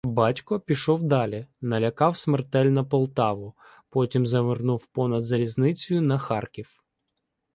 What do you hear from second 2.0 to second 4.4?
смертельно Полтаву, потім